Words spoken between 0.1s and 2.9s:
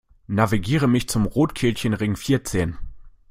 Navigiere mich zum Rotkelchenring vierzehn!